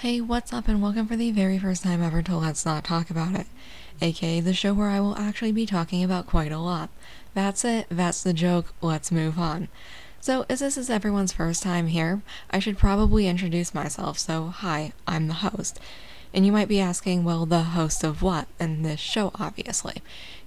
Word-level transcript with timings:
Hey, 0.00 0.22
what's 0.22 0.50
up, 0.50 0.66
and 0.66 0.80
welcome 0.80 1.06
for 1.06 1.16
the 1.16 1.30
very 1.30 1.58
first 1.58 1.82
time 1.82 2.02
ever 2.02 2.22
to 2.22 2.34
Let's 2.34 2.64
Not 2.64 2.84
Talk 2.84 3.10
About 3.10 3.34
It, 3.34 3.46
aka 4.00 4.40
the 4.40 4.54
show 4.54 4.72
where 4.72 4.88
I 4.88 4.98
will 4.98 5.14
actually 5.18 5.52
be 5.52 5.66
talking 5.66 6.02
about 6.02 6.26
quite 6.26 6.52
a 6.52 6.58
lot. 6.58 6.88
That's 7.34 7.66
it, 7.66 7.86
that's 7.90 8.22
the 8.22 8.32
joke, 8.32 8.72
let's 8.80 9.12
move 9.12 9.38
on. 9.38 9.68
So, 10.18 10.46
as 10.48 10.60
this 10.60 10.78
is 10.78 10.88
everyone's 10.88 11.34
first 11.34 11.62
time 11.62 11.88
here, 11.88 12.22
I 12.50 12.60
should 12.60 12.78
probably 12.78 13.28
introduce 13.28 13.74
myself. 13.74 14.18
So, 14.18 14.46
hi, 14.46 14.94
I'm 15.06 15.28
the 15.28 15.34
host. 15.34 15.78
And 16.32 16.46
you 16.46 16.52
might 16.52 16.68
be 16.68 16.80
asking, 16.80 17.24
well, 17.24 17.44
the 17.44 17.62
host 17.62 18.02
of 18.02 18.22
what? 18.22 18.48
And 18.58 18.86
this 18.86 19.00
show, 19.00 19.32
obviously. 19.34 19.96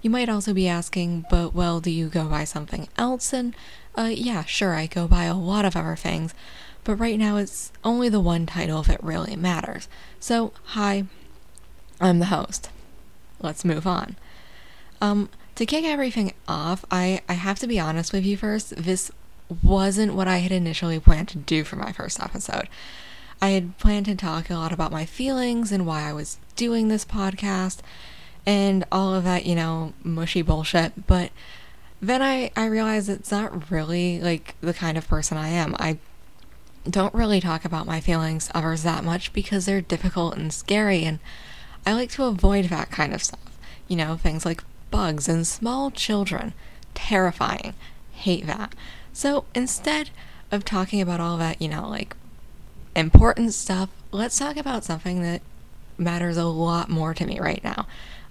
You 0.02 0.10
might 0.10 0.30
also 0.30 0.56
be 0.56 0.68
asking, 0.68 1.28
but 1.30 1.54
well, 1.54 1.80
do 1.80 1.92
you 1.92 2.08
go 2.08 2.26
by 2.26 2.44
something 2.44 2.88
else? 2.98 3.32
And, 3.32 3.56
uh, 3.96 4.10
yeah, 4.12 4.46
sure, 4.46 4.74
I 4.74 4.88
go 4.88 5.08
by 5.08 5.26
a 5.26 5.38
lot 5.38 5.64
of 5.64 5.78
other 5.78 5.96
things 5.96 6.34
but 6.84 6.96
right 6.96 7.18
now 7.18 7.38
it's 7.38 7.72
only 7.84 8.10
the 8.10 8.20
one 8.20 8.46
title 8.46 8.82
if 8.82 8.90
it 8.90 9.04
really 9.04 9.36
matters. 9.36 9.88
So, 10.20 10.54
hi, 10.64 11.06
I'm 12.00 12.20
the 12.20 12.26
host. 12.26 12.70
Let's 13.42 13.66
move 13.66 13.86
on. 13.88 14.16
Um, 15.02 15.30
to 15.56 15.66
kick 15.66 15.86
everything 15.86 16.34
off, 16.48 16.86
I, 16.90 17.22
I 17.30 17.34
have 17.34 17.60
to 17.60 17.68
be 17.68 17.80
honest 17.80 18.14
with 18.14 18.26
you 18.26 18.38
first. 18.38 18.76
This 18.76 19.12
wasn't 19.62 20.16
what 20.16 20.28
I 20.28 20.38
had 20.38 20.52
initially 20.52 21.00
planned 21.00 21.28
to 21.30 21.38
do 21.38 21.64
for 21.64 21.76
my 21.76 21.92
first 21.92 22.20
episode. 22.22 22.68
I 23.42 23.50
had 23.50 23.78
planned 23.78 24.06
to 24.06 24.16
talk 24.16 24.50
a 24.50 24.56
lot 24.56 24.72
about 24.72 24.92
my 24.92 25.06
feelings 25.06 25.72
and 25.72 25.86
why 25.86 26.04
I 26.04 26.14
was 26.14 26.38
doing 26.56 26.88
this 26.88 27.06
podcast 27.06 27.80
and 28.46 28.86
all 28.92 29.14
of 29.14 29.24
that, 29.26 29.46
you 29.46 29.56
know, 29.56 29.94
mushy 30.04 30.42
bullshit. 30.42 31.08
But 31.08 31.32
then 32.02 32.22
I, 32.22 32.52
I 32.56 32.66
realized 32.66 33.10
it's 33.10 33.32
not 33.32 33.70
really 33.70 34.20
like 34.20 34.56
the 34.62 34.74
kind 34.74 34.98
of 34.98 35.08
person 35.08 35.38
I 35.38 35.50
am. 35.50 35.76
I 35.78 35.98
don't 36.90 37.14
really 37.14 37.40
talk 37.40 37.66
about 37.66 37.86
my 37.86 38.00
feelings 38.00 38.50
others 38.54 38.84
that 38.84 39.04
much 39.04 39.32
because 39.34 39.66
they're 39.66 39.82
difficult 39.82 40.36
and 40.36 40.52
scary, 40.52 41.04
and 41.04 41.20
I 41.86 41.94
like 41.94 42.12
to 42.12 42.26
avoid 42.26 42.66
that 42.66 42.92
kind 42.92 43.14
of 43.14 43.24
stuff. 43.24 43.40
You 43.88 43.96
know, 43.96 44.16
things 44.18 44.46
like 44.46 44.64
bugs 44.92 45.28
and 45.28 45.46
small 45.46 45.92
children. 45.92 46.54
Terrifying. 46.94 47.74
Hate 48.14 48.46
that. 48.48 48.76
So 49.12 49.46
instead 49.56 50.10
of 50.52 50.66
talking 50.66 51.02
about 51.02 51.20
all 51.20 51.38
that, 51.38 51.62
you 51.62 51.68
know, 51.68 51.88
like 51.88 52.16
important 52.96 53.54
stuff, 53.54 53.90
let's 54.12 54.38
talk 54.38 54.58
about 54.58 54.84
something 54.84 55.22
that 55.24 55.42
matters 55.98 56.38
a 56.38 56.46
lot 56.46 56.90
more 56.90 57.14
to 57.14 57.26
me 57.26 57.40
right 57.40 57.64
now. 57.64 57.88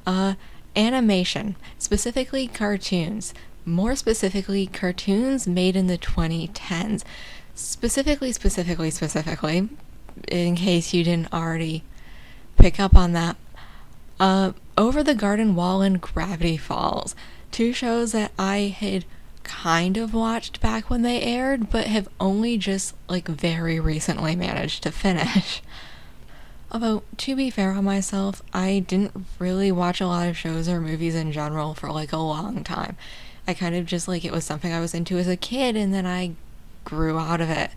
Uh, 0.06 0.34
animation, 0.76 1.56
specifically 1.78 2.46
cartoons. 2.46 3.34
More 3.64 3.94
specifically, 3.94 4.66
cartoons 4.66 5.46
made 5.46 5.76
in 5.76 5.86
the 5.86 5.98
2010s 5.98 7.04
specifically, 7.54 8.32
specifically, 8.32 8.90
specifically, 8.90 9.68
in 10.28 10.56
case 10.56 10.92
you 10.92 11.04
didn't 11.04 11.32
already 11.32 11.82
pick 12.56 12.78
up 12.78 12.94
on 12.94 13.12
that, 13.12 13.36
uh, 14.20 14.52
Over 14.78 15.02
the 15.02 15.14
Garden 15.14 15.54
Wall 15.54 15.82
and 15.82 16.00
Gravity 16.00 16.56
Falls, 16.56 17.14
two 17.50 17.72
shows 17.72 18.12
that 18.12 18.32
I 18.38 18.74
had 18.78 19.04
kind 19.42 19.96
of 19.96 20.14
watched 20.14 20.60
back 20.60 20.88
when 20.88 21.02
they 21.02 21.20
aired, 21.20 21.70
but 21.70 21.86
have 21.86 22.08
only 22.20 22.56
just 22.56 22.94
like 23.08 23.28
very 23.28 23.80
recently 23.80 24.36
managed 24.36 24.82
to 24.84 24.92
finish. 24.92 25.62
Although, 26.72 27.02
to 27.18 27.36
be 27.36 27.50
fair 27.50 27.72
on 27.72 27.84
myself, 27.84 28.40
I 28.54 28.78
didn't 28.78 29.26
really 29.38 29.70
watch 29.70 30.00
a 30.00 30.06
lot 30.06 30.28
of 30.28 30.38
shows 30.38 30.68
or 30.68 30.80
movies 30.80 31.14
in 31.14 31.30
general 31.32 31.74
for 31.74 31.90
like 31.90 32.12
a 32.12 32.18
long 32.18 32.64
time. 32.64 32.96
I 33.46 33.52
kind 33.52 33.74
of 33.74 33.84
just 33.84 34.08
like 34.08 34.24
it 34.24 34.32
was 34.32 34.44
something 34.44 34.72
I 34.72 34.80
was 34.80 34.94
into 34.94 35.18
as 35.18 35.28
a 35.28 35.36
kid, 35.36 35.76
and 35.76 35.92
then 35.92 36.06
I 36.06 36.32
grew 36.84 37.18
out 37.18 37.40
of 37.40 37.50
it. 37.50 37.70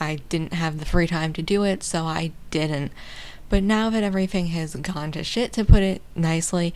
I 0.00 0.16
didn't 0.28 0.54
have 0.54 0.78
the 0.78 0.84
free 0.84 1.06
time 1.06 1.32
to 1.34 1.42
do 1.42 1.62
it, 1.64 1.82
so 1.82 2.04
I 2.04 2.32
didn't. 2.50 2.92
But 3.48 3.62
now 3.62 3.90
that 3.90 4.02
everything 4.02 4.46
has 4.48 4.74
gone 4.74 5.12
to 5.12 5.22
shit, 5.22 5.52
to 5.52 5.64
put 5.64 5.82
it 5.82 6.02
nicely, 6.16 6.74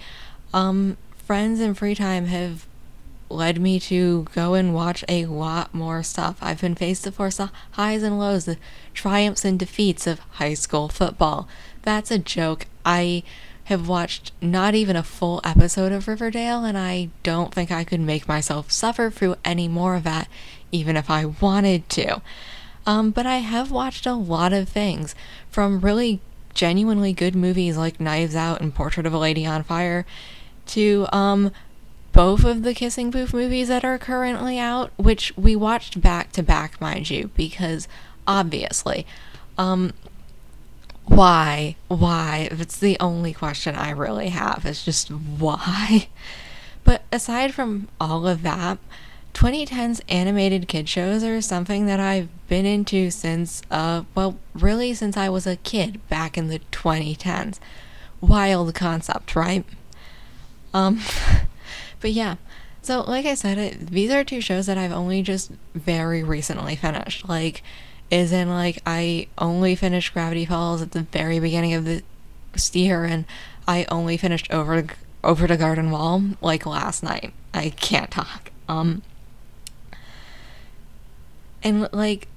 um, 0.52 0.96
friends 1.16 1.58
and 1.60 1.76
free 1.76 1.94
time 1.94 2.26
have 2.26 2.66
led 3.28 3.60
me 3.60 3.80
to 3.80 4.26
go 4.34 4.54
and 4.54 4.74
watch 4.74 5.04
a 5.08 5.26
lot 5.26 5.74
more 5.74 6.02
stuff. 6.02 6.36
I've 6.40 6.60
been 6.60 6.74
faced 6.74 7.04
to 7.04 7.10
the 7.10 7.50
highs 7.72 8.02
and 8.02 8.18
lows, 8.18 8.44
the 8.44 8.58
triumphs 8.94 9.44
and 9.44 9.58
defeats 9.58 10.06
of 10.06 10.20
high 10.32 10.54
school 10.54 10.88
football. 10.88 11.48
That's 11.82 12.10
a 12.10 12.18
joke. 12.18 12.66
I 12.84 13.22
have 13.64 13.88
watched 13.88 14.30
not 14.40 14.76
even 14.76 14.94
a 14.94 15.02
full 15.02 15.40
episode 15.42 15.90
of 15.90 16.06
Riverdale, 16.06 16.64
and 16.64 16.78
I 16.78 17.08
don't 17.24 17.52
think 17.52 17.72
I 17.72 17.82
could 17.82 18.00
make 18.00 18.28
myself 18.28 18.70
suffer 18.70 19.10
through 19.10 19.36
any 19.44 19.66
more 19.66 19.96
of 19.96 20.04
that 20.04 20.28
even 20.72 20.96
if 20.96 21.10
I 21.10 21.24
wanted 21.24 21.88
to. 21.90 22.22
Um, 22.86 23.10
but 23.10 23.26
I 23.26 23.38
have 23.38 23.70
watched 23.70 24.06
a 24.06 24.14
lot 24.14 24.52
of 24.52 24.68
things 24.68 25.14
from 25.50 25.80
really 25.80 26.20
genuinely 26.54 27.12
good 27.12 27.34
movies 27.34 27.76
like 27.76 28.00
Knives 28.00 28.36
Out 28.36 28.60
and 28.60 28.74
Portrait 28.74 29.06
of 29.06 29.12
a 29.12 29.18
Lady 29.18 29.44
on 29.44 29.62
Fire 29.62 30.06
to 30.66 31.06
um, 31.12 31.52
both 32.12 32.44
of 32.44 32.62
the 32.62 32.74
Kissing 32.74 33.10
Booth 33.10 33.34
movies 33.34 33.68
that 33.68 33.84
are 33.84 33.98
currently 33.98 34.58
out, 34.58 34.90
which 34.96 35.36
we 35.36 35.54
watched 35.54 36.00
back 36.00 36.32
to 36.32 36.42
back, 36.42 36.80
mind 36.80 37.10
you, 37.10 37.30
because 37.36 37.88
obviously. 38.26 39.06
Um, 39.58 39.92
why? 41.04 41.76
Why? 41.88 42.48
It's 42.50 42.78
the 42.78 42.96
only 43.00 43.32
question 43.32 43.74
I 43.74 43.90
really 43.90 44.30
have. 44.30 44.64
It's 44.64 44.84
just 44.84 45.08
why? 45.08 46.08
But 46.84 47.02
aside 47.10 47.52
from 47.52 47.88
all 48.00 48.28
of 48.28 48.42
that, 48.42 48.78
2010's 49.36 50.00
animated 50.08 50.66
kid 50.66 50.88
shows 50.88 51.22
are 51.22 51.42
something 51.42 51.84
that 51.84 52.00
I've 52.00 52.30
been 52.48 52.64
into 52.64 53.10
since, 53.10 53.60
uh, 53.70 54.04
well, 54.14 54.38
really 54.54 54.94
since 54.94 55.14
I 55.14 55.28
was 55.28 55.46
a 55.46 55.56
kid 55.56 56.00
back 56.08 56.38
in 56.38 56.48
the 56.48 56.60
2010s. 56.72 57.58
Wild 58.22 58.74
concept, 58.74 59.36
right? 59.36 59.66
Um, 60.72 61.02
but 62.00 62.12
yeah. 62.12 62.36
So, 62.80 63.02
like 63.02 63.26
I 63.26 63.34
said, 63.34 63.58
it, 63.58 63.88
these 63.88 64.10
are 64.10 64.24
two 64.24 64.40
shows 64.40 64.64
that 64.66 64.78
I've 64.78 64.90
only 64.90 65.20
just 65.20 65.50
very 65.74 66.22
recently 66.22 66.74
finished. 66.74 67.28
Like, 67.28 67.62
is 68.10 68.32
in 68.32 68.48
like 68.48 68.80
I 68.86 69.26
only 69.36 69.74
finished 69.74 70.14
Gravity 70.14 70.46
Falls 70.46 70.80
at 70.80 70.92
the 70.92 71.02
very 71.02 71.40
beginning 71.40 71.74
of 71.74 71.84
the 71.84 72.02
year, 72.72 73.04
and 73.04 73.26
I 73.68 73.84
only 73.90 74.16
finished 74.16 74.50
over 74.50 74.86
over 75.22 75.46
the 75.46 75.58
Garden 75.58 75.90
Wall 75.90 76.22
like 76.40 76.64
last 76.64 77.02
night. 77.02 77.34
I 77.52 77.68
can't 77.68 78.10
talk. 78.10 78.50
Um, 78.66 79.02
and 81.66 81.88
like, 81.92 82.28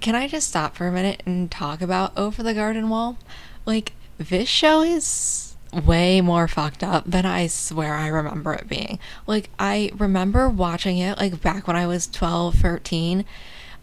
can 0.00 0.16
I 0.16 0.26
just 0.26 0.48
stop 0.48 0.74
for 0.74 0.88
a 0.88 0.92
minute 0.92 1.22
and 1.24 1.48
talk 1.48 1.80
about 1.80 2.18
Over 2.18 2.42
the 2.42 2.52
Garden 2.52 2.88
Wall? 2.88 3.16
Like, 3.64 3.92
this 4.18 4.48
show 4.48 4.82
is 4.82 5.54
way 5.72 6.20
more 6.20 6.48
fucked 6.48 6.82
up 6.82 7.04
than 7.06 7.24
I 7.24 7.46
swear 7.46 7.94
I 7.94 8.08
remember 8.08 8.52
it 8.54 8.68
being. 8.68 8.98
Like, 9.24 9.50
I 9.56 9.92
remember 9.94 10.48
watching 10.48 10.98
it 10.98 11.16
like 11.16 11.40
back 11.40 11.68
when 11.68 11.76
I 11.76 11.86
was 11.86 12.08
12, 12.08 12.56
13. 12.56 13.24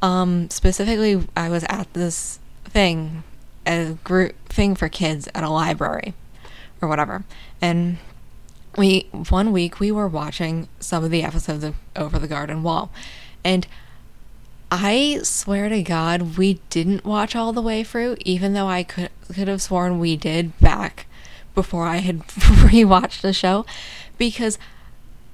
Um, 0.02 0.50
specifically, 0.50 1.26
I 1.34 1.48
was 1.48 1.64
at 1.70 1.94
this 1.94 2.40
thing, 2.66 3.24
a 3.66 3.98
group 4.04 4.36
thing 4.50 4.76
for 4.76 4.90
kids 4.90 5.30
at 5.34 5.46
a 5.46 5.50
library 5.50 6.14
or 6.82 6.90
whatever. 6.90 7.24
And 7.62 8.00
we, 8.78 9.08
one 9.30 9.54
week, 9.54 9.80
we 9.80 9.94
were 9.94 10.10
watching 10.10 10.68
some 10.82 11.06
of 11.06 11.10
the 11.10 11.24
episodes 11.24 11.64
of 11.64 11.76
Over 11.96 12.20
the 12.20 12.28
Garden 12.28 12.64
Wall. 12.64 12.92
And 13.46 13.66
I 14.72 15.20
swear 15.24 15.68
to 15.70 15.82
God, 15.82 16.38
we 16.38 16.60
didn't 16.70 17.04
watch 17.04 17.36
all 17.36 17.54
the 17.54 17.62
way 17.62 17.84
through, 17.84 18.18
even 18.22 18.54
though 18.54 18.68
I 18.68 18.84
could 18.84 19.10
could 19.34 19.48
have 19.48 19.62
sworn 19.62 20.00
we 20.00 20.16
did 20.16 20.58
back 20.60 21.06
before 21.56 21.86
I 21.86 21.98
had 21.98 22.20
rewatched 22.28 23.22
the 23.22 23.34
show, 23.34 23.66
because 24.18 24.58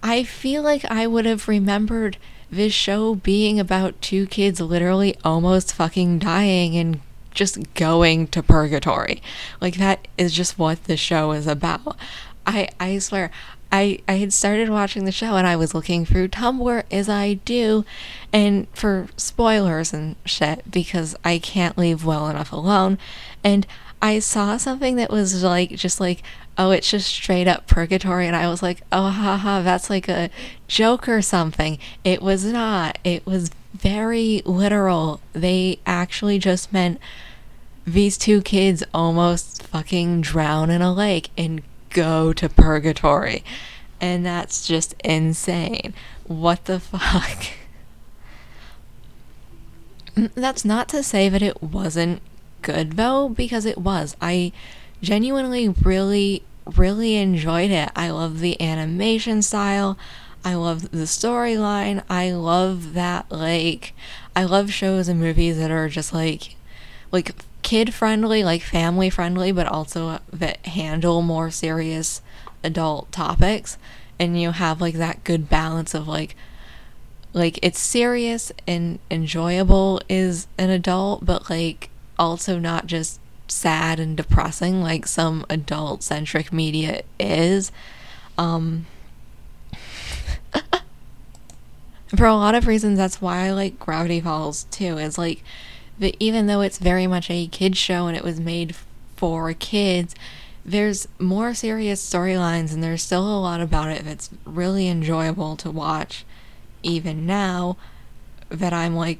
I 0.01 0.23
feel 0.23 0.61
like 0.63 0.85
I 0.85 1.07
would 1.07 1.25
have 1.25 1.47
remembered 1.47 2.17
this 2.49 2.73
show 2.73 3.15
being 3.15 3.59
about 3.59 4.01
two 4.01 4.27
kids 4.27 4.61
literally 4.61 5.15
almost 5.23 5.73
fucking 5.73 6.19
dying 6.19 6.77
and 6.77 7.01
just 7.31 7.73
going 7.73 8.27
to 8.27 8.41
purgatory. 8.41 9.21
Like 9.59 9.75
that 9.75 10.07
is 10.17 10.33
just 10.33 10.57
what 10.57 10.85
the 10.85 10.95
show 10.95 11.31
is 11.31 11.47
about. 11.47 11.97
I 12.45 12.69
I 12.79 12.99
swear 12.99 13.31
I, 13.71 13.99
I 14.07 14.13
had 14.13 14.31
started 14.31 14.69
watching 14.69 15.05
the 15.05 15.11
show 15.11 15.35
and 15.35 15.45
I 15.45 15.55
was 15.55 15.73
looking 15.73 16.05
through 16.05 16.29
Tumblr 16.29 16.83
as 16.91 17.09
I 17.09 17.35
do 17.45 17.83
and 18.31 18.67
for 18.73 19.07
spoilers 19.17 19.93
and 19.93 20.15
shit 20.25 20.69
because 20.71 21.15
I 21.23 21.39
can't 21.39 21.77
leave 21.77 22.05
well 22.05 22.27
enough 22.27 22.51
alone. 22.51 22.97
And 23.43 23.67
I 24.01 24.19
saw 24.19 24.57
something 24.57 24.95
that 24.97 25.09
was 25.11 25.43
like 25.43 25.71
just 25.71 25.99
like, 25.99 26.21
oh, 26.57 26.71
it's 26.71 26.89
just 26.89 27.07
straight 27.07 27.47
up 27.47 27.67
purgatory. 27.67 28.27
And 28.27 28.35
I 28.35 28.47
was 28.47 28.61
like, 28.61 28.81
oh, 28.91 29.09
haha, 29.09 29.61
that's 29.61 29.89
like 29.89 30.07
a 30.07 30.29
joke 30.67 31.09
or 31.09 31.21
something. 31.21 31.77
It 32.03 32.21
was 32.21 32.45
not. 32.45 32.97
It 33.03 33.25
was 33.25 33.51
very 33.73 34.41
literal. 34.45 35.21
They 35.33 35.79
actually 35.85 36.39
just 36.39 36.71
meant 36.71 36.99
these 37.85 38.17
two 38.17 38.41
kids 38.41 38.83
almost 38.93 39.63
fucking 39.63 40.21
drown 40.21 40.69
in 40.69 40.81
a 40.81 40.93
lake 40.93 41.29
and 41.37 41.61
go 41.95 42.33
to 42.33 42.49
purgatory. 42.49 43.43
And 43.99 44.25
that's 44.25 44.67
just 44.67 44.93
insane. 45.03 45.93
What 46.27 46.65
the 46.65 46.79
fuck? 46.79 47.45
Mm, 50.15 50.31
that's 50.33 50.63
not 50.63 50.87
to 50.87 51.03
say 51.03 51.27
that 51.27 51.41
it 51.41 51.61
wasn't 51.61 52.21
good 52.61 52.93
though 52.93 53.27
because 53.27 53.65
it 53.65 53.77
was. 53.77 54.15
I 54.21 54.53
genuinely 55.01 55.67
really 55.67 56.43
really 56.65 57.15
enjoyed 57.15 57.69
it. 57.69 57.91
I 57.97 58.09
love 58.11 58.39
the 58.39 58.59
animation 58.61 59.41
style. 59.41 59.97
I 60.45 60.55
love 60.55 60.91
the 60.91 61.03
storyline. 61.03 62.01
I 62.09 62.31
love 62.31 62.93
that 62.93 63.29
like 63.29 63.93
I 64.37 64.45
love 64.45 64.71
shows 64.71 65.09
and 65.09 65.19
movies 65.19 65.57
that 65.57 65.69
are 65.69 65.89
just 65.89 66.13
like 66.13 66.55
like 67.11 67.35
kid 67.65 67.95
friendly, 67.95 68.43
like 68.43 68.61
family 68.61 69.09
friendly, 69.09 69.51
but 69.51 69.65
also 69.65 70.19
that 70.31 70.63
handle 70.67 71.23
more 71.23 71.49
serious 71.49 72.21
adult 72.63 73.11
topics. 73.11 73.79
And 74.19 74.39
you 74.39 74.51
have 74.51 74.79
like 74.79 74.93
that 74.93 75.23
good 75.23 75.49
balance 75.49 75.95
of 75.95 76.07
like 76.07 76.35
like 77.33 77.57
it's 77.63 77.79
serious 77.79 78.51
and 78.67 78.99
enjoyable 79.09 79.99
as 80.09 80.47
an 80.57 80.69
adult 80.69 81.25
but 81.25 81.49
like 81.49 81.89
also 82.17 82.59
not 82.59 82.85
just 82.85 83.19
sad 83.49 83.99
and 83.99 84.15
depressing 84.15 84.81
like 84.81 85.07
some 85.07 85.43
adult 85.49 86.03
centric 86.03 86.53
media 86.53 87.01
is. 87.19 87.71
Um 88.37 88.85
for 92.15 92.27
a 92.27 92.35
lot 92.35 92.53
of 92.53 92.67
reasons 92.67 92.99
that's 92.99 93.19
why 93.19 93.47
I 93.47 93.51
like 93.51 93.79
Gravity 93.79 94.21
Falls 94.21 94.65
too. 94.65 94.99
Is 94.99 95.17
like 95.17 95.43
that 95.99 96.15
even 96.19 96.47
though 96.47 96.61
it's 96.61 96.77
very 96.77 97.07
much 97.07 97.29
a 97.29 97.47
kids 97.47 97.77
show 97.77 98.07
and 98.07 98.17
it 98.17 98.23
was 98.23 98.39
made 98.39 98.75
for 99.15 99.53
kids 99.53 100.13
there's 100.65 101.07
more 101.19 101.53
serious 101.53 102.07
storylines 102.07 102.73
and 102.73 102.83
there's 102.83 103.03
still 103.03 103.25
a 103.25 103.39
lot 103.39 103.61
about 103.61 103.89
it 103.89 104.03
that's 104.03 104.31
really 104.45 104.87
enjoyable 104.87 105.55
to 105.55 105.69
watch 105.69 106.25
even 106.81 107.25
now 107.25 107.77
that 108.49 108.73
I'm 108.73 108.95
like 108.95 109.19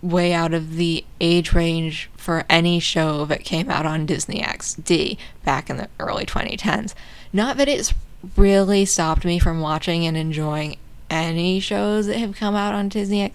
way 0.00 0.32
out 0.32 0.54
of 0.54 0.76
the 0.76 1.04
age 1.20 1.52
range 1.52 2.08
for 2.16 2.44
any 2.48 2.78
show 2.80 3.24
that 3.26 3.44
came 3.44 3.68
out 3.68 3.84
on 3.84 4.06
Disney 4.06 4.40
XD 4.40 5.18
back 5.44 5.68
in 5.68 5.76
the 5.76 5.88
early 5.98 6.24
2010s. 6.24 6.94
Not 7.32 7.56
that 7.56 7.68
it's 7.68 7.92
really 8.36 8.84
stopped 8.84 9.24
me 9.24 9.38
from 9.38 9.60
watching 9.60 10.06
and 10.06 10.16
enjoying 10.16 10.78
any 11.10 11.60
shows 11.60 12.06
that 12.06 12.18
have 12.18 12.36
come 12.36 12.54
out 12.54 12.74
on 12.74 12.88
Disney 12.88 13.28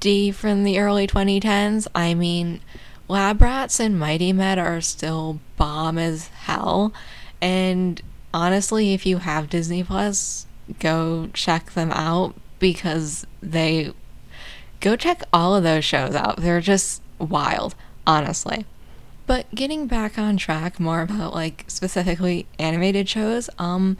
XD 0.00 0.34
from 0.34 0.64
the 0.64 0.78
early 0.78 1.06
2010s. 1.06 1.86
I 1.94 2.14
mean, 2.14 2.60
Lab 3.08 3.40
Rats 3.40 3.80
and 3.80 3.98
Mighty 3.98 4.32
Med 4.32 4.58
are 4.58 4.80
still 4.80 5.40
bomb 5.56 5.98
as 5.98 6.28
hell. 6.28 6.92
And 7.40 8.00
honestly, 8.32 8.94
if 8.94 9.06
you 9.06 9.18
have 9.18 9.50
Disney 9.50 9.82
Plus, 9.82 10.46
go 10.78 11.28
check 11.32 11.72
them 11.72 11.90
out 11.92 12.34
because 12.58 13.26
they 13.42 13.92
go 14.80 14.96
check 14.96 15.22
all 15.32 15.54
of 15.54 15.62
those 15.62 15.84
shows 15.84 16.14
out. 16.14 16.38
They're 16.38 16.60
just 16.60 17.02
wild, 17.18 17.74
honestly. 18.06 18.66
But 19.26 19.52
getting 19.54 19.86
back 19.86 20.18
on 20.18 20.36
track 20.36 20.80
more 20.80 21.02
about 21.02 21.34
like 21.34 21.64
specifically 21.68 22.46
animated 22.58 23.08
shows, 23.08 23.50
um 23.58 23.96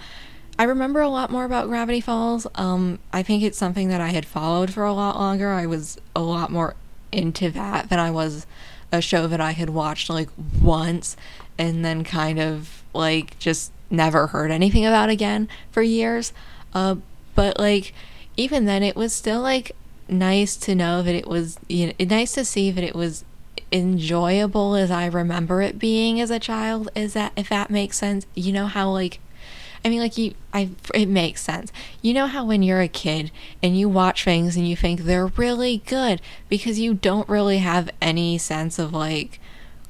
I 0.59 0.65
remember 0.65 1.01
a 1.01 1.09
lot 1.09 1.31
more 1.31 1.45
about 1.45 1.69
Gravity 1.69 2.01
Falls. 2.01 2.47
Um 2.55 2.99
I 3.13 3.23
think 3.23 3.43
it's 3.43 3.59
something 3.59 3.89
that 3.89 4.01
I 4.01 4.09
had 4.09 4.27
followed 4.27 4.73
for 4.73 4.85
a 4.85 4.93
lot 4.93 5.17
longer. 5.17 5.53
I 5.53 5.67
was 5.67 5.99
a 6.17 6.21
lot 6.21 6.51
more 6.51 6.75
into 7.13 7.51
that 7.51 7.89
than 7.89 7.99
I 7.99 8.11
was 8.11 8.47
a 8.91 9.01
show 9.01 9.27
that 9.27 9.41
I 9.41 9.53
had 9.53 9.71
watched 9.71 10.11
like 10.11 10.29
once 10.61 11.17
and 11.59 11.85
then 11.85 12.05
kind 12.05 12.39
of 12.39 12.83
like 12.95 13.39
just 13.39 13.73
never 13.91 14.29
heard 14.29 14.51
anything 14.51 14.87
about 14.87 15.09
again 15.09 15.49
for 15.71 15.83
years. 15.83 16.33
Uh, 16.75 16.97
but 17.35 17.59
like 17.59 17.95
even 18.37 18.65
then, 18.65 18.83
it 18.83 18.97
was 18.97 19.13
still 19.13 19.41
like 19.41 19.73
nice 20.09 20.57
to 20.57 20.75
know 20.75 21.03
that 21.03 21.15
it 21.15 21.27
was 21.27 21.59
you 21.69 21.89
know 21.89 21.93
nice 22.01 22.33
to 22.33 22.45
see 22.45 22.71
that 22.71 22.85
it 22.85 22.95
was 22.95 23.25
enjoyable 23.71 24.75
as 24.75 24.91
I 24.91 25.07
remember 25.07 25.61
it 25.61 25.79
being 25.79 26.21
as 26.21 26.31
a 26.31 26.39
child. 26.39 26.89
Is 26.95 27.13
that 27.15 27.33
if 27.37 27.49
that 27.51 27.71
makes 27.71 27.99
sense? 27.99 28.27
You 28.35 28.53
know 28.53 28.67
how 28.67 28.91
like 28.91 29.21
I 29.85 29.89
mean, 29.89 30.01
like 30.01 30.19
you, 30.19 30.35
I, 30.53 30.71
it 30.95 31.07
makes 31.07 31.41
sense. 31.41 31.73
You 32.03 32.15
know 32.15 32.27
how 32.27 32.45
when 32.45 32.63
you're 32.63 32.81
a 32.81 32.89
kid 32.89 33.31
and 33.63 33.79
you 33.79 33.89
watch 33.89 34.25
things 34.25 34.57
and 34.57 34.69
you 34.69 34.77
think 34.77 35.01
they're 35.01 35.27
really 35.27 35.83
good 35.87 36.21
because 36.49 36.79
you 36.79 36.95
don't 36.95 37.29
really 37.29 37.59
have 37.59 37.91
any 38.01 38.39
sense 38.39 38.79
of 38.79 38.93
like 38.93 39.41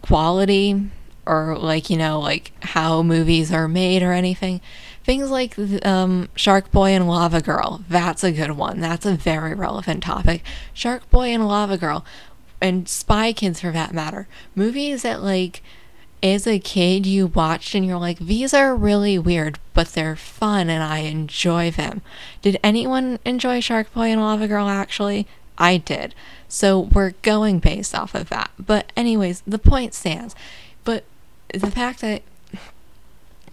quality 0.02 0.90
or 1.26 1.56
like, 1.58 1.90
you 1.90 1.96
know, 1.96 2.20
like 2.20 2.52
how 2.64 3.02
movies 3.02 3.52
are 3.52 3.68
made 3.68 4.02
or 4.02 4.12
anything. 4.12 4.60
Things 5.04 5.30
like 5.30 5.56
um, 5.86 6.28
Shark 6.34 6.70
Boy 6.70 6.90
and 6.90 7.08
Lava 7.08 7.40
Girl, 7.40 7.82
that's 7.88 8.22
a 8.22 8.32
good 8.32 8.52
one. 8.52 8.80
That's 8.80 9.06
a 9.06 9.14
very 9.14 9.54
relevant 9.54 10.02
topic. 10.02 10.42
Shark 10.74 11.08
Boy 11.10 11.28
and 11.28 11.48
Lava 11.48 11.78
Girl, 11.78 12.04
and 12.60 12.88
Spy 12.88 13.32
Kids 13.32 13.60
for 13.60 13.70
that 13.70 13.94
matter. 13.94 14.28
Movies 14.54 15.02
that 15.02 15.22
like 15.22 15.62
as 16.22 16.46
a 16.46 16.58
kid 16.58 17.06
you 17.06 17.26
watched 17.26 17.74
and 17.74 17.86
you're 17.86 17.98
like, 17.98 18.18
these 18.18 18.52
are 18.52 18.74
really 18.74 19.18
weird, 19.18 19.58
but 19.74 19.88
they're 19.88 20.16
fun 20.16 20.68
and 20.68 20.82
I 20.82 20.98
enjoy 21.00 21.70
them. 21.70 22.02
Did 22.42 22.58
anyone 22.62 23.18
enjoy 23.24 23.60
Shark 23.60 23.92
Boy 23.92 24.06
and 24.06 24.20
Lava 24.20 24.48
Girl 24.48 24.68
actually? 24.68 25.26
I 25.56 25.76
did. 25.76 26.14
So 26.48 26.80
we're 26.80 27.12
going 27.22 27.58
based 27.58 27.94
off 27.94 28.14
of 28.14 28.28
that. 28.30 28.50
But, 28.58 28.92
anyways, 28.96 29.42
the 29.46 29.58
point 29.58 29.92
stands. 29.92 30.34
But 30.84 31.04
the 31.52 31.70
fact 31.70 32.00
that, 32.00 32.22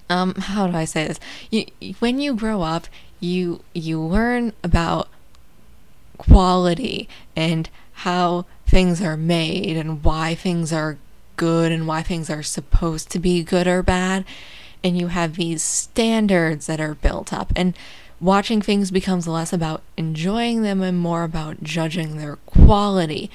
um, 0.10 0.36
how 0.36 0.68
do 0.68 0.78
I 0.78 0.86
say 0.86 1.08
this? 1.08 1.20
You, 1.50 1.66
when 2.00 2.20
you 2.20 2.36
grow 2.36 2.62
up, 2.62 2.88
you 3.20 3.62
you 3.74 4.00
learn 4.00 4.54
about 4.64 5.08
quality 6.18 7.10
and 7.36 7.70
how 7.94 8.46
things 8.68 9.02
are 9.02 9.18
made 9.18 9.78
and 9.78 10.04
why 10.04 10.36
things 10.36 10.72
are 10.72 10.98
good 11.36 11.72
and 11.72 11.88
why 11.88 12.02
things 12.02 12.30
are 12.30 12.44
supposed 12.44 13.10
to 13.12 13.20
be 13.20 13.44
good 13.44 13.68
or 13.68 13.84
bad. 13.84 14.26
And 14.84 14.98
you 14.98 15.08
have 15.08 15.36
these 15.36 15.64
standards 15.64 16.68
that 16.68 16.80
are 16.80 16.96
built 16.96 17.34
up. 17.34 17.52
And 17.56 17.76
watching 18.20 18.62
things 18.62 18.92
becomes 18.92 19.28
less 19.28 19.52
about 19.52 19.82
enjoying 19.98 20.62
them 20.62 20.82
and 20.82 20.98
more 20.98 21.24
about 21.24 21.64
judging 21.64 22.18
their 22.18 22.38
quality. 22.38 23.30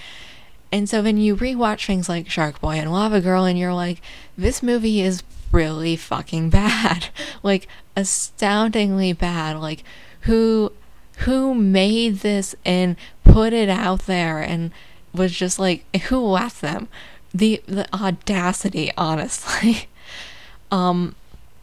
And 0.72 0.88
so 0.88 1.02
then 1.02 1.16
you 1.16 1.36
rewatch 1.36 1.86
things 1.86 2.08
like 2.08 2.30
Shark 2.30 2.60
Boy 2.60 2.76
and 2.76 2.92
Lava 2.92 3.20
Girl 3.20 3.44
and 3.44 3.58
you're 3.58 3.74
like, 3.74 4.00
this 4.36 4.62
movie 4.62 5.00
is 5.00 5.22
really 5.52 5.96
fucking 5.96 6.50
bad. 6.50 7.08
like 7.42 7.66
astoundingly 7.96 9.12
bad. 9.12 9.58
Like 9.58 9.84
who 10.22 10.72
who 11.18 11.54
made 11.54 12.20
this 12.20 12.54
and 12.64 12.96
put 13.24 13.52
it 13.52 13.68
out 13.68 14.06
there 14.06 14.38
and 14.38 14.70
was 15.12 15.32
just 15.32 15.58
like 15.58 15.84
who 16.04 16.20
let 16.20 16.54
them? 16.54 16.88
The 17.32 17.62
the 17.66 17.92
audacity, 17.94 18.90
honestly. 18.96 19.88
um, 20.70 21.14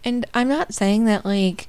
and 0.04 0.26
I'm 0.34 0.48
not 0.48 0.74
saying 0.74 1.06
that 1.06 1.26
like 1.26 1.68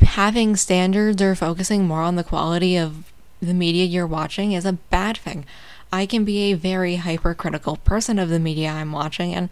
having 0.00 0.56
standards 0.56 1.20
or 1.20 1.34
focusing 1.34 1.86
more 1.86 2.02
on 2.02 2.16
the 2.16 2.24
quality 2.24 2.76
of 2.76 3.12
the 3.40 3.54
media 3.54 3.84
you're 3.84 4.06
watching 4.06 4.52
is 4.52 4.64
a 4.64 4.72
bad 4.72 5.16
thing. 5.16 5.44
I 5.92 6.06
can 6.06 6.24
be 6.24 6.52
a 6.52 6.54
very 6.54 6.96
hypercritical 6.96 7.76
person 7.78 8.18
of 8.18 8.28
the 8.28 8.38
media 8.38 8.70
I'm 8.70 8.92
watching, 8.92 9.34
and 9.34 9.48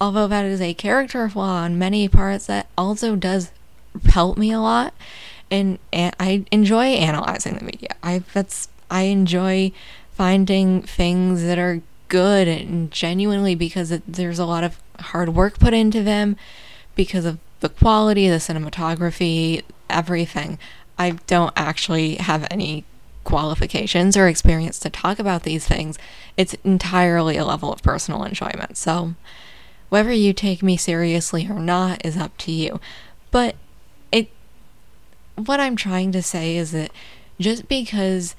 although 0.00 0.26
that 0.28 0.44
is 0.44 0.60
a 0.60 0.74
character 0.74 1.28
flaw 1.28 1.56
on 1.62 1.78
many 1.78 2.08
parts, 2.08 2.46
that 2.46 2.68
also 2.76 3.16
does 3.16 3.50
help 4.06 4.38
me 4.38 4.52
a 4.52 4.60
lot. 4.60 4.94
And, 5.50 5.78
and 5.92 6.16
I 6.18 6.44
enjoy 6.50 6.84
analyzing 6.84 7.56
the 7.56 7.64
media. 7.64 7.90
I 8.02 8.22
that's 8.32 8.68
I 8.90 9.02
enjoy 9.02 9.72
finding 10.12 10.82
things 10.82 11.42
that 11.42 11.58
are 11.58 11.82
good 12.08 12.48
and 12.48 12.90
genuinely 12.90 13.54
because 13.54 13.90
it, 13.90 14.02
there's 14.06 14.38
a 14.38 14.46
lot 14.46 14.64
of 14.64 14.78
hard 15.00 15.30
work 15.30 15.58
put 15.58 15.74
into 15.74 16.02
them 16.02 16.36
because 16.94 17.24
of 17.24 17.38
the 17.60 17.68
quality, 17.68 18.28
the 18.28 18.36
cinematography, 18.36 19.62
everything. 19.88 20.58
I 20.98 21.12
don't 21.26 21.52
actually 21.56 22.16
have 22.16 22.46
any 22.50 22.84
qualifications 23.24 24.16
or 24.16 24.28
experience 24.28 24.78
to 24.80 24.90
talk 24.90 25.18
about 25.18 25.42
these 25.42 25.66
things. 25.66 25.98
It's 26.36 26.54
entirely 26.62 27.36
a 27.36 27.44
level 27.44 27.72
of 27.72 27.82
personal 27.82 28.22
enjoyment. 28.22 28.76
So, 28.76 29.14
whether 29.88 30.12
you 30.12 30.32
take 30.32 30.62
me 30.62 30.76
seriously 30.76 31.48
or 31.48 31.58
not 31.58 32.04
is 32.04 32.16
up 32.16 32.36
to 32.38 32.52
you. 32.52 32.80
But 33.30 33.56
it 34.12 34.28
what 35.36 35.60
I'm 35.60 35.76
trying 35.76 36.12
to 36.12 36.22
say 36.22 36.56
is 36.56 36.72
that 36.72 36.90
just 37.40 37.68
because 37.68 38.36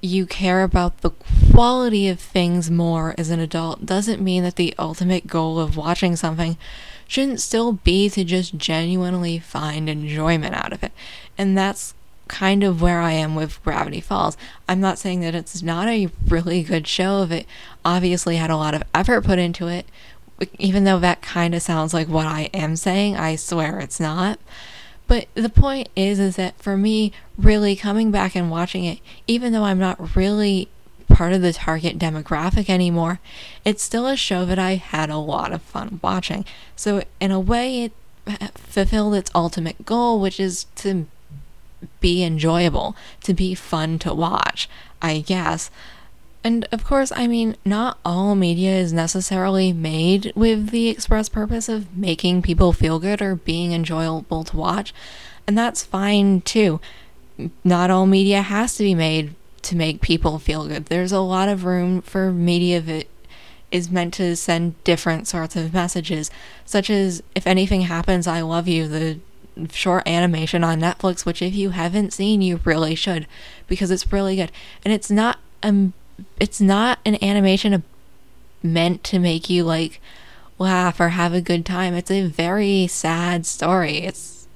you 0.00 0.26
care 0.26 0.62
about 0.62 1.00
the 1.00 1.10
quality 1.52 2.08
of 2.08 2.20
things 2.20 2.70
more 2.70 3.14
as 3.18 3.30
an 3.30 3.40
adult 3.40 3.84
doesn't 3.84 4.22
mean 4.22 4.44
that 4.44 4.56
the 4.56 4.74
ultimate 4.78 5.26
goal 5.26 5.58
of 5.58 5.76
watching 5.76 6.14
something 6.14 6.56
shouldn't 7.06 7.40
still 7.40 7.72
be 7.72 8.08
to 8.10 8.22
just 8.22 8.56
genuinely 8.56 9.38
find 9.38 9.88
enjoyment 9.88 10.54
out 10.54 10.72
of 10.72 10.82
it. 10.82 10.92
And 11.36 11.56
that's 11.56 11.94
kind 12.28 12.62
of 12.62 12.82
where 12.82 13.00
I 13.00 13.12
am 13.12 13.34
with 13.34 13.62
Gravity 13.64 14.00
Falls. 14.00 14.36
I'm 14.68 14.80
not 14.80 14.98
saying 14.98 15.20
that 15.20 15.34
it's 15.34 15.62
not 15.62 15.88
a 15.88 16.10
really 16.28 16.62
good 16.62 16.86
show, 16.86 17.22
If 17.22 17.32
it 17.32 17.46
obviously 17.84 18.36
had 18.36 18.50
a 18.50 18.56
lot 18.56 18.74
of 18.74 18.82
effort 18.94 19.24
put 19.24 19.38
into 19.38 19.66
it, 19.66 19.86
even 20.58 20.84
though 20.84 20.98
that 21.00 21.22
kind 21.22 21.54
of 21.54 21.62
sounds 21.62 21.92
like 21.92 22.06
what 22.06 22.26
I 22.26 22.50
am 22.54 22.76
saying. 22.76 23.16
I 23.16 23.36
swear 23.36 23.80
it's 23.80 23.98
not. 23.98 24.38
But 25.08 25.26
the 25.34 25.48
point 25.48 25.88
is, 25.96 26.20
is 26.20 26.36
that 26.36 26.56
for 26.62 26.76
me, 26.76 27.12
really 27.36 27.74
coming 27.74 28.10
back 28.12 28.36
and 28.36 28.50
watching 28.50 28.84
it, 28.84 29.00
even 29.26 29.52
though 29.52 29.64
I'm 29.64 29.78
not 29.78 30.14
really 30.14 30.68
part 31.08 31.32
of 31.32 31.40
the 31.42 31.54
target 31.54 31.98
demographic 31.98 32.68
anymore, 32.68 33.18
it's 33.64 33.82
still 33.82 34.06
a 34.06 34.16
show 34.16 34.44
that 34.44 34.58
I 34.58 34.76
had 34.76 35.10
a 35.10 35.16
lot 35.16 35.52
of 35.52 35.62
fun 35.62 35.98
watching. 36.02 36.44
So, 36.76 37.02
in 37.20 37.32
a 37.32 37.40
way, 37.40 37.84
it 37.84 37.92
fulfilled 38.54 39.14
its 39.14 39.30
ultimate 39.34 39.86
goal, 39.86 40.20
which 40.20 40.38
is 40.38 40.66
to 40.76 41.06
be 42.00 42.22
enjoyable, 42.22 42.94
to 43.22 43.32
be 43.32 43.54
fun 43.54 43.98
to 44.00 44.12
watch, 44.12 44.68
I 45.00 45.20
guess. 45.20 45.70
And 46.48 46.66
of 46.72 46.82
course, 46.82 47.12
I 47.14 47.26
mean, 47.26 47.56
not 47.66 47.98
all 48.06 48.34
media 48.34 48.74
is 48.74 48.90
necessarily 48.90 49.70
made 49.70 50.32
with 50.34 50.70
the 50.70 50.88
express 50.88 51.28
purpose 51.28 51.68
of 51.68 51.94
making 51.94 52.40
people 52.40 52.72
feel 52.72 52.98
good 52.98 53.20
or 53.20 53.34
being 53.34 53.72
enjoyable 53.72 54.44
to 54.44 54.56
watch, 54.56 54.94
and 55.46 55.58
that's 55.58 55.84
fine 55.84 56.40
too. 56.40 56.80
Not 57.64 57.90
all 57.90 58.06
media 58.06 58.40
has 58.40 58.76
to 58.76 58.82
be 58.82 58.94
made 58.94 59.34
to 59.60 59.76
make 59.76 60.00
people 60.00 60.38
feel 60.38 60.66
good. 60.66 60.86
There's 60.86 61.12
a 61.12 61.20
lot 61.20 61.50
of 61.50 61.66
room 61.66 62.00
for 62.00 62.32
media 62.32 62.80
that 62.80 63.08
is 63.70 63.90
meant 63.90 64.14
to 64.14 64.34
send 64.34 64.82
different 64.84 65.28
sorts 65.28 65.54
of 65.54 65.74
messages, 65.74 66.30
such 66.64 66.88
as 66.88 67.22
If 67.34 67.46
Anything 67.46 67.82
Happens, 67.82 68.26
I 68.26 68.40
Love 68.40 68.66
You, 68.66 68.88
the 68.88 69.18
short 69.70 70.08
animation 70.08 70.64
on 70.64 70.80
Netflix, 70.80 71.26
which 71.26 71.42
if 71.42 71.54
you 71.54 71.70
haven't 71.70 72.14
seen, 72.14 72.40
you 72.40 72.58
really 72.64 72.94
should 72.94 73.26
because 73.66 73.90
it's 73.90 74.10
really 74.10 74.36
good. 74.36 74.50
And 74.82 74.94
it's 74.94 75.10
not 75.10 75.40
um 75.62 75.92
it's 76.40 76.60
not 76.60 76.98
an 77.04 77.22
animation 77.22 77.82
meant 78.62 79.04
to 79.04 79.18
make 79.18 79.48
you 79.48 79.64
like 79.64 80.00
laugh 80.58 81.00
or 81.00 81.10
have 81.10 81.32
a 81.32 81.40
good 81.40 81.64
time. 81.64 81.94
It's 81.94 82.10
a 82.10 82.26
very 82.26 82.86
sad 82.86 83.46
story. 83.46 83.98
It's 83.98 84.46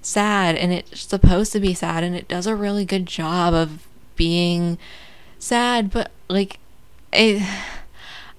sad 0.00 0.56
and 0.56 0.72
it's 0.72 1.02
supposed 1.02 1.52
to 1.52 1.60
be 1.60 1.74
sad 1.74 2.04
and 2.04 2.14
it 2.14 2.28
does 2.28 2.46
a 2.46 2.56
really 2.56 2.84
good 2.84 3.06
job 3.06 3.54
of 3.54 3.86
being 4.16 4.78
sad, 5.38 5.90
but 5.90 6.10
like 6.28 6.58
it 7.12 7.42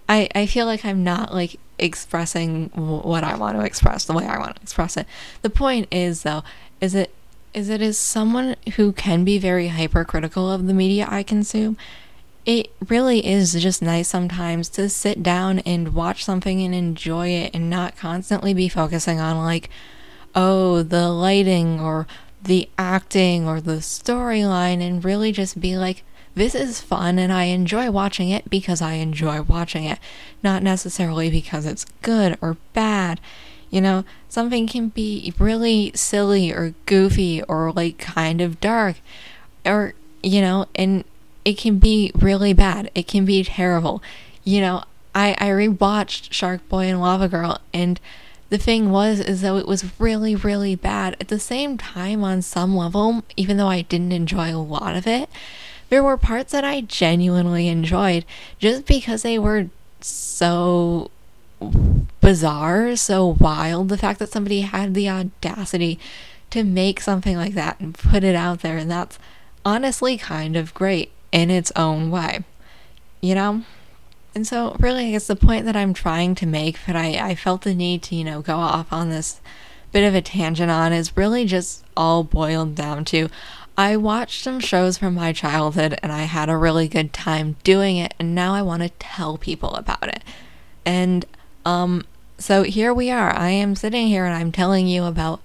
I 0.08 0.30
I 0.36 0.46
feel 0.46 0.66
like 0.66 0.86
I'm 0.86 1.04
not 1.04 1.34
like 1.34 1.60
expressing 1.80 2.70
what 2.70 3.24
I 3.24 3.36
want 3.36 3.58
to 3.58 3.66
express 3.66 4.06
the 4.06 4.14
way 4.14 4.26
I 4.26 4.38
want 4.38 4.56
to 4.56 4.62
express 4.62 4.98
it. 4.98 5.08
The 5.42 5.50
point 5.50 5.88
is 5.92 6.24
though 6.24 6.44
is 6.80 6.96
it 6.96 7.14
is 7.54 7.70
it 7.70 7.82
as 7.82 7.98
someone 7.98 8.56
who 8.76 8.92
can 8.92 9.24
be 9.24 9.38
very 9.38 9.68
hypercritical 9.68 10.52
of 10.52 10.66
the 10.66 10.74
media 10.74 11.08
I 11.10 11.24
consume, 11.24 11.78
it 12.46 12.70
really 12.90 13.26
is 13.26 13.54
just 13.54 13.82
nice 13.82 14.08
sometimes 14.08 14.70
to 14.70 14.90
sit 14.90 15.24
down 15.24 15.60
and 15.60 15.94
watch 15.94 16.24
something 16.24 16.62
and 16.62 16.76
enjoy 16.76 17.30
it 17.30 17.52
and 17.54 17.70
not 17.70 17.96
constantly 17.96 18.54
be 18.54 18.68
focusing 18.68 19.20
on 19.20 19.38
like 19.38 19.70
oh 20.36 20.84
the 20.84 21.10
lighting 21.10 21.80
or 21.80 22.06
the 22.44 22.68
acting 22.78 23.48
or 23.48 23.62
the 23.62 23.78
storyline 23.78 24.86
and 24.86 25.06
really 25.06 25.32
just 25.32 25.62
be 25.62 25.78
like 25.78 26.04
this 26.36 26.56
is 26.56 26.82
fun 26.82 27.20
and 27.20 27.32
I 27.32 27.46
enjoy 27.46 27.92
watching 27.92 28.30
it 28.30 28.50
because 28.50 28.82
I 28.82 28.94
enjoy 28.94 29.44
watching 29.44 29.84
it, 29.84 30.00
not 30.42 30.64
necessarily 30.64 31.30
because 31.30 31.66
it's 31.66 31.86
good 32.02 32.38
or 32.42 32.58
bad. 32.74 33.20
You 33.70 33.82
know, 33.82 34.04
something 34.30 34.68
can 34.68 34.90
be 34.90 35.34
really 35.38 35.92
silly 35.96 36.52
or 36.52 36.74
goofy 36.86 37.44
or 37.44 37.72
like 37.72 37.98
kind 37.98 38.42
of 38.42 38.60
dark, 38.60 38.98
or, 39.66 39.94
you 40.22 40.42
know, 40.42 40.68
and 40.76 41.04
it 41.46 41.58
can 41.58 41.80
be 41.80 42.12
really 42.16 42.54
bad. 42.54 42.92
It 42.96 43.08
can 43.08 43.26
be 43.26 43.44
terrible. 43.44 44.02
You 44.44 44.62
know, 44.62 44.84
I, 45.16 45.36
I 45.38 45.48
rewatched 45.48 46.32
Shark 46.32 46.68
Boy 46.70 46.86
and 46.86 47.02
Lava 47.02 47.28
Girl 47.28 47.60
and 47.74 48.00
the 48.50 48.58
thing 48.60 48.92
was 48.92 49.20
is 49.20 49.42
though 49.42 49.58
it 49.58 49.68
was 49.68 50.00
really 50.00 50.36
really 50.36 50.76
bad 50.76 51.18
at 51.20 51.30
the 51.30 51.40
same 51.40 51.76
time 51.76 52.24
on 52.24 52.40
some 52.44 52.76
level 52.76 53.24
even 53.36 53.58
though 53.58 53.68
i 53.68 53.82
didn't 53.82 54.12
enjoy 54.12 54.56
a 54.56 54.62
lot 54.62 54.96
of 54.96 55.08
it 55.08 55.28
there 55.94 56.04
were 56.04 56.18
parts 56.18 56.54
that 56.54 56.64
I 56.64 56.82
genuinely 56.82 57.68
enjoyed 57.68 58.26
just 58.58 58.88
because 58.88 59.22
they 59.22 59.38
were 59.38 59.70
so 60.02 61.12
bizarre, 62.20 62.96
so 62.96 63.28
wild. 63.28 63.90
The 63.90 63.98
fact 64.00 64.18
that 64.18 64.32
somebody 64.32 64.62
had 64.62 64.96
the 64.96 65.08
audacity 65.08 66.00
to 66.50 66.64
make 66.64 67.00
something 67.00 67.38
like 67.38 67.54
that 67.54 67.80
and 67.80 67.94
put 67.94 68.24
it 68.24 68.34
out 68.34 68.62
there, 68.62 68.78
and 68.78 68.90
that's 68.90 69.20
honestly 69.64 70.18
kind 70.18 70.56
of 70.56 70.74
great 70.74 71.12
in 71.34 71.50
its 71.50 71.74
own 71.76 72.10
way, 72.10 72.46
you 73.20 73.36
know? 73.36 73.64
And 74.34 74.48
so, 74.48 74.78
really, 74.80 75.14
it's 75.14 75.28
the 75.28 75.36
point 75.36 75.66
that 75.66 75.76
I'm 75.76 75.94
trying 75.94 76.34
to 76.36 76.46
make 76.46 76.86
that 76.86 76.96
I, 76.96 77.32
I 77.32 77.36
felt 77.36 77.64
the 77.64 77.76
need 77.76 78.02
to, 78.04 78.16
you 78.16 78.24
know, 78.24 78.42
go 78.42 78.56
off 78.56 78.92
on 78.94 79.10
this 79.10 79.42
bit 79.92 80.08
of 80.08 80.16
a 80.16 80.22
tangent 80.22 80.72
on 80.72 80.92
is 80.92 81.16
really 81.16 81.46
just 81.46 81.84
all 81.96 82.24
boiled 82.24 82.74
down 82.74 83.06
to 83.06 83.30
I 83.78 83.98
watched 83.98 84.44
some 84.44 84.60
shows 84.60 85.00
from 85.00 85.16
my 85.16 85.34
childhood 85.34 85.98
and 86.04 86.12
I 86.12 86.24
had 86.24 86.48
a 86.48 86.58
really 86.58 86.88
good 86.88 87.12
time 87.12 87.56
doing 87.64 87.98
it, 87.98 88.14
and 88.20 88.36
now 88.36 88.54
I 88.54 88.62
want 88.62 88.84
to 88.84 88.90
tell 89.00 89.38
people 89.38 89.74
about 89.76 90.08
it. 90.08 90.24
And 90.86 91.26
um, 91.66 92.06
so 92.38 92.64
here 92.64 92.94
we 92.94 93.10
are. 93.10 93.36
I 93.36 93.50
am 93.50 93.76
sitting 93.76 94.08
here 94.08 94.26
and 94.26 94.36
I'm 94.36 94.52
telling 94.52 94.88
you 94.88 95.06
about 95.06 95.42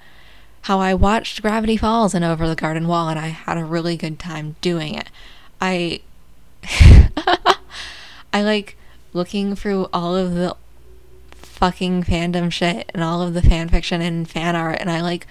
how 0.62 0.78
I 0.78 0.92
watched 0.92 1.40
Gravity 1.40 1.78
Falls 1.78 2.14
and 2.14 2.24
Over 2.24 2.46
the 2.46 2.54
Garden 2.54 2.86
Wall, 2.86 3.08
and 3.08 3.18
I 3.18 3.28
had 3.28 3.56
a 3.56 3.64
really 3.64 3.96
good 3.96 4.18
time 4.18 4.56
doing 4.60 4.94
it. 4.94 5.08
I 5.60 6.00
I 8.32 8.42
like 8.42 8.76
looking 9.12 9.56
through 9.56 9.88
all 9.92 10.14
of 10.16 10.34
the 10.34 10.56
fucking 11.32 12.04
fandom 12.04 12.52
shit 12.52 12.90
and 12.94 13.02
all 13.02 13.22
of 13.22 13.34
the 13.34 13.42
fan 13.42 13.68
fiction 13.68 14.00
and 14.00 14.28
fan 14.28 14.54
art, 14.54 14.78
and 14.80 14.90
I 14.90 15.00
like 15.00 15.26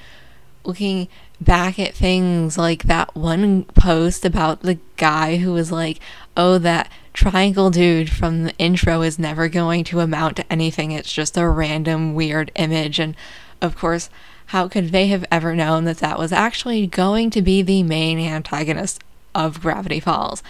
looking 0.63 1.07
back 1.39 1.79
at 1.79 1.93
things 1.93 2.57
like 2.57 2.84
that 2.84 3.15
one 3.15 3.63
post 3.63 4.25
about 4.25 4.62
the 4.62 4.79
guy 4.98 5.38
who 5.38 5.53
was 5.53 5.72
like, 5.72 6.00
oh, 6.36 6.57
that 6.57 6.91
triangle 7.13 7.69
dude 7.69 8.10
from 8.10 8.43
the 8.43 8.55
intro 8.57 9.01
is 9.01 9.17
never 9.17 9.48
going 9.48 9.84
to 9.86 10.01
amount 10.01 10.36
to 10.38 10.51
anything. 10.51 10.91
It's 10.91 11.12
just 11.12 11.38
a 11.38 11.48
random 11.48 12.13
weird 12.13 12.51
image. 12.55 13.00
And 13.00 13.15
of 13.62 13.77
course, 13.77 14.10
how 14.48 14.67
could 14.67 14.89
they 14.91 15.07
have 15.07 15.25
ever 15.31 15.55
known 15.55 15.86
that 15.86 15.98
that 15.98 16.19
was 16.19 16.31
actually 16.31 16.88
going 16.88 17.29
to 17.31 17.41
be 17.41 17.62
the 17.62 17.84
main 17.84 18.19
antagonist 18.19 19.01
of 19.38 19.62
Gravity 19.62 20.00
Falls? 20.00 20.44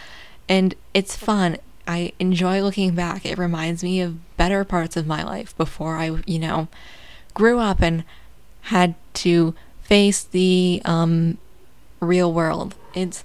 And 0.50 0.74
it's 0.94 1.16
fun. 1.16 1.58
I 1.88 2.14
enjoy 2.20 2.62
looking 2.62 2.96
back. 2.96 3.26
It 3.26 3.38
reminds 3.38 3.84
me 3.84 4.02
of 4.02 4.38
better 4.38 4.64
parts 4.64 4.98
of 4.98 5.06
my 5.06 5.24
life 5.24 5.56
before 5.58 5.98
I, 5.98 6.22
you 6.26 6.40
know, 6.40 6.68
grew 7.34 7.60
up 7.60 7.82
and 7.82 8.04
had 8.62 8.96
to 9.14 9.54
face 9.84 10.24
the 10.24 10.82
um, 10.84 11.38
real 12.00 12.34
world. 12.34 12.76
It's 12.94 13.24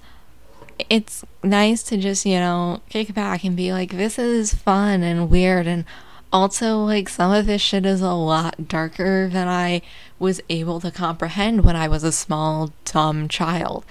it's 0.88 1.25
nice 1.42 1.83
to 1.85 1.97
just 1.97 2.26
you 2.26 2.38
know 2.38 2.81
kick 2.88 3.14
back 3.14 3.45
and 3.45 3.57
be 3.57 3.73
like, 3.73 3.92
this 3.92 4.19
is 4.19 4.54
fun 4.54 5.02
and 5.02 5.31
weird, 5.31 5.66
and 5.66 5.85
also 6.33 6.78
like 6.78 7.09
some 7.09 7.33
of 7.33 7.47
this 7.47 7.61
shit 7.61 7.85
is 7.85 8.00
a 8.00 8.12
lot 8.12 8.69
darker 8.69 9.28
than 9.28 9.49
I 9.49 9.83
was 10.19 10.40
able 10.49 10.81
to 10.81 10.90
comprehend 10.90 11.64
when 11.64 11.76
I 11.76 11.88
was 11.88 12.04
a 12.04 12.12
small 12.12 12.73
dumb 12.85 13.28
child, 13.28 13.85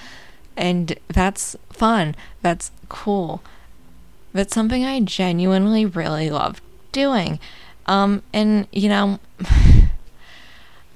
and 0.57 0.97
that's 1.07 1.55
fun. 1.69 2.15
That's 2.41 2.71
cool. 2.89 3.41
That's 4.33 4.53
something 4.53 4.85
I 4.85 4.99
genuinely 5.01 5.85
really 5.85 6.29
love 6.29 6.61
doing. 6.91 7.39
Um, 7.85 8.23
and 8.33 8.67
you 8.71 8.89
know. 8.89 9.19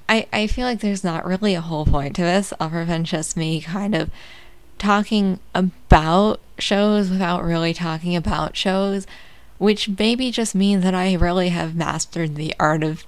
I, 0.08 0.26
I 0.32 0.46
feel 0.46 0.66
like 0.66 0.80
there's 0.80 1.02
not 1.02 1.26
really 1.26 1.54
a 1.54 1.60
whole 1.60 1.84
point 1.84 2.14
to 2.16 2.22
this 2.22 2.52
other 2.60 2.84
than 2.84 3.04
just 3.04 3.36
me 3.36 3.60
kind 3.60 3.92
of 3.92 4.10
talking 4.78 5.40
about 5.54 6.40
shows 6.58 7.10
without 7.10 7.44
really 7.44 7.74
talking 7.74 8.14
about 8.14 8.56
shows, 8.56 9.06
which 9.58 9.88
maybe 9.98 10.30
just 10.30 10.54
means 10.54 10.84
that 10.84 10.94
I 10.94 11.14
really 11.14 11.48
have 11.48 11.74
mastered 11.74 12.36
the 12.36 12.54
art 12.60 12.82
of 12.84 13.04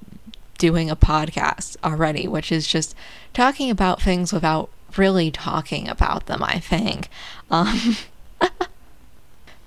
doing 0.59 0.91
a 0.91 0.97
podcast 0.97 1.77
already, 1.85 2.27
which 2.27 2.51
is 2.51 2.67
just 2.67 2.95
talking 3.33 3.71
about 3.71 4.03
things 4.03 4.33
without 4.33 4.69
really 4.97 5.31
talking 5.31 5.89
about 5.89 6.27
them, 6.27 6.43
I 6.43 6.59
think. 6.59 7.09
Um, 7.51 7.97
but 8.39 8.69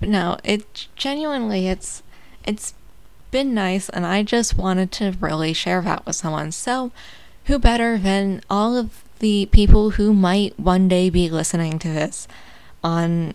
no, 0.00 0.38
it 0.44 0.88
genuinely 0.96 1.68
it's 1.68 2.02
it's 2.44 2.74
been 3.30 3.54
nice 3.54 3.88
and 3.88 4.04
I 4.04 4.22
just 4.22 4.58
wanted 4.58 4.92
to 4.92 5.16
really 5.20 5.52
share 5.52 5.80
that 5.82 6.04
with 6.06 6.16
someone. 6.16 6.52
So 6.52 6.92
who 7.46 7.58
better 7.58 7.98
than 7.98 8.42
all 8.48 8.76
of 8.76 9.02
the 9.18 9.46
people 9.52 9.90
who 9.90 10.12
might 10.12 10.58
one 10.58 10.88
day 10.88 11.08
be 11.10 11.30
listening 11.30 11.78
to 11.80 11.88
this 11.88 12.28
on 12.82 13.34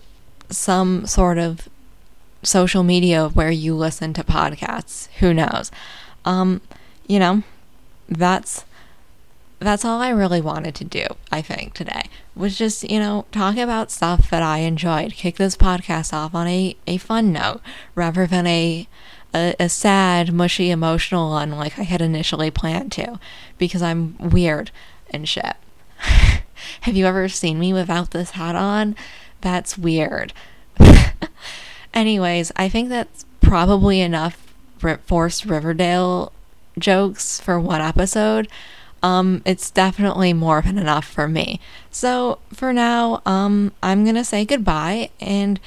some 0.50 1.06
sort 1.06 1.38
of 1.38 1.68
social 2.42 2.82
media 2.82 3.28
where 3.28 3.50
you 3.50 3.74
listen 3.74 4.12
to 4.14 4.24
podcasts? 4.24 5.08
Who 5.18 5.34
knows? 5.34 5.70
Um, 6.24 6.60
you 7.06 7.18
know, 7.18 7.42
that's 8.08 8.64
that's 9.60 9.84
all 9.84 10.00
I 10.00 10.10
really 10.10 10.40
wanted 10.40 10.74
to 10.76 10.84
do, 10.84 11.04
I 11.32 11.42
think, 11.42 11.74
today. 11.74 12.04
Was 12.36 12.56
just, 12.56 12.88
you 12.88 13.00
know, 13.00 13.26
talk 13.32 13.56
about 13.56 13.90
stuff 13.90 14.30
that 14.30 14.42
I 14.42 14.58
enjoyed. 14.58 15.12
Kick 15.14 15.36
this 15.36 15.56
podcast 15.56 16.12
off 16.12 16.34
on 16.34 16.46
a, 16.46 16.76
a 16.86 16.98
fun 16.98 17.32
note 17.32 17.60
rather 17.94 18.26
than 18.26 18.46
a 18.46 18.88
a, 19.34 19.54
a 19.60 19.68
sad, 19.68 20.32
mushy, 20.32 20.70
emotional 20.70 21.30
one 21.30 21.50
like 21.50 21.78
I 21.78 21.82
had 21.82 22.00
initially 22.00 22.50
planned 22.50 22.92
to 22.92 23.18
because 23.58 23.82
I'm 23.82 24.16
weird 24.18 24.70
and 25.10 25.28
shit. 25.28 25.56
Have 26.82 26.96
you 26.96 27.06
ever 27.06 27.28
seen 27.28 27.58
me 27.58 27.72
without 27.72 28.12
this 28.12 28.30
hat 28.30 28.56
on? 28.56 28.96
That's 29.40 29.76
weird. 29.76 30.32
Anyways, 31.94 32.52
I 32.56 32.68
think 32.68 32.88
that's 32.88 33.24
probably 33.40 34.00
enough 34.00 34.54
forced 35.06 35.44
Riverdale 35.44 36.32
jokes 36.78 37.40
for 37.40 37.58
one 37.58 37.80
episode. 37.80 38.48
Um, 39.02 39.42
it's 39.44 39.70
definitely 39.70 40.32
more 40.32 40.60
than 40.62 40.78
enough 40.78 41.06
for 41.06 41.28
me. 41.28 41.60
So 41.90 42.38
for 42.52 42.72
now, 42.72 43.22
um, 43.24 43.72
I'm 43.82 44.04
gonna 44.04 44.24
say 44.24 44.44
goodbye, 44.44 45.10
and 45.20 45.60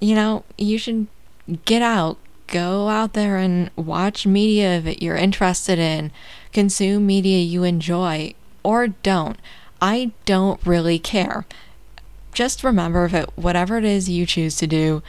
you 0.00 0.14
know, 0.14 0.44
you 0.56 0.78
should 0.78 1.06
get 1.64 1.82
out, 1.82 2.16
go 2.46 2.88
out 2.88 3.12
there 3.12 3.36
and 3.36 3.70
watch 3.76 4.26
media 4.26 4.80
that 4.80 5.02
you're 5.02 5.16
interested 5.16 5.78
in, 5.78 6.10
consume 6.52 7.06
media 7.06 7.38
you 7.38 7.64
enjoy, 7.64 8.34
or 8.62 8.88
don't. 8.88 9.38
I 9.80 10.12
don't 10.24 10.64
really 10.66 10.98
care. 10.98 11.46
Just 12.32 12.62
remember 12.62 13.08
that 13.08 13.36
whatever 13.36 13.78
it 13.78 13.84
is 13.84 14.08
you 14.08 14.26
choose 14.26 14.56
to 14.56 14.66
do, 14.66 15.02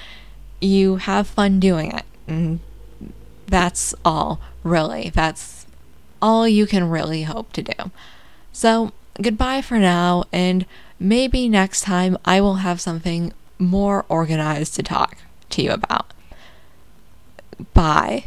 you 0.59 0.97
have 0.97 1.27
fun 1.27 1.59
doing 1.59 1.91
it. 1.91 2.05
And 2.27 2.59
that's 3.47 3.93
all, 4.03 4.39
really. 4.63 5.11
That's 5.13 5.60
all 6.21 6.47
you 6.47 6.65
can 6.65 6.89
really 6.89 7.23
hope 7.23 7.51
to 7.53 7.61
do. 7.61 7.91
So, 8.51 8.91
goodbye 9.21 9.61
for 9.61 9.79
now, 9.79 10.25
and 10.31 10.65
maybe 10.99 11.47
next 11.49 11.81
time 11.81 12.17
I 12.25 12.41
will 12.41 12.55
have 12.55 12.81
something 12.81 13.33
more 13.57 14.05
organized 14.09 14.75
to 14.75 14.83
talk 14.83 15.17
to 15.51 15.61
you 15.61 15.71
about. 15.71 16.11
Bye. 17.73 18.19